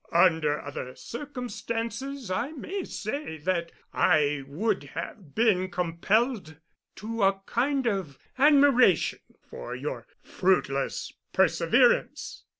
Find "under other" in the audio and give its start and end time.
0.13-0.95